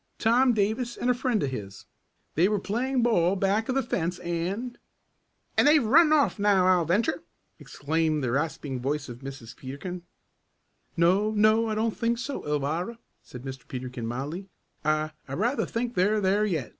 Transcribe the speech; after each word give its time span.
Tom 0.17 0.51
Davis 0.53 0.97
and 0.97 1.11
a 1.11 1.13
friend 1.13 1.43
of 1.43 1.51
his. 1.51 1.85
They 2.33 2.49
were 2.49 2.57
playing 2.59 3.03
ball 3.03 3.35
back 3.35 3.69
of 3.69 3.75
the 3.75 3.83
fence 3.83 4.17
and" 4.17 4.79
"And 5.59 5.67
they've 5.67 5.83
run 5.83 6.11
off 6.11 6.39
now, 6.39 6.65
I'll 6.65 6.85
venture!" 6.85 7.23
exclaimed 7.59 8.23
the 8.23 8.31
rasping 8.31 8.79
voice 8.79 9.09
of 9.09 9.19
Mrs. 9.19 9.55
Peterkin. 9.55 10.01
"No 10.97 11.29
no, 11.29 11.67
I 11.69 11.75
don't 11.75 11.95
think 11.95 12.17
so, 12.17 12.41
Alvirah," 12.41 12.97
said 13.21 13.43
Mr. 13.43 13.67
Peterkin 13.67 14.07
mildly. 14.07 14.49
"I 14.83 15.11
I 15.27 15.33
rather 15.33 15.67
think 15.67 15.93
they're 15.93 16.19
there 16.19 16.45
yet. 16.47 16.69